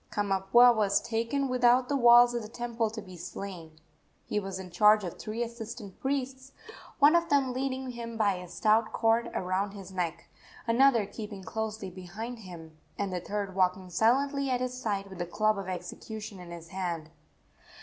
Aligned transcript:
Kamapuaa 0.09 0.73
was 0.75 0.99
taken 0.99 1.47
without 1.47 1.87
the 1.87 1.95
walls 1.95 2.33
of 2.33 2.41
the 2.41 2.47
temple 2.47 2.89
to 2.89 3.03
be 3.03 3.15
slain. 3.15 3.79
He 4.25 4.39
was 4.39 4.57
in 4.57 4.71
charge 4.71 5.03
of 5.03 5.19
three 5.19 5.43
assistant 5.43 5.99
priests, 5.99 6.53
one 6.97 7.15
of 7.15 7.29
them 7.29 7.53
leading 7.53 7.91
him 7.91 8.17
by 8.17 8.33
a 8.37 8.47
stout 8.47 8.91
cord 8.93 9.29
around 9.35 9.73
his 9.73 9.91
neck, 9.91 10.27
another 10.65 11.05
keeping 11.05 11.43
closely 11.43 11.91
behind 11.91 12.39
him, 12.39 12.79
and 12.97 13.13
the 13.13 13.21
third 13.21 13.53
walking 13.53 13.91
silently 13.91 14.49
at 14.49 14.59
his 14.59 14.73
side 14.75 15.05
with 15.07 15.19
the 15.19 15.27
club 15.27 15.59
of 15.59 15.67
execution 15.69 16.39
in 16.39 16.49
his 16.49 16.69
hand. 16.69 17.11